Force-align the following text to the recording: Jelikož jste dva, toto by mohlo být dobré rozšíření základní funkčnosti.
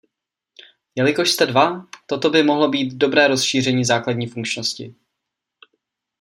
Jelikož 0.95 1.31
jste 1.31 1.45
dva, 1.45 1.87
toto 2.05 2.29
by 2.29 2.43
mohlo 2.43 2.69
být 2.69 2.93
dobré 2.97 3.27
rozšíření 3.27 3.85
základní 3.85 4.27
funkčnosti. 4.27 4.95